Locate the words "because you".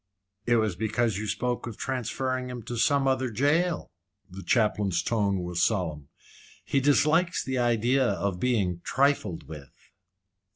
0.75-1.27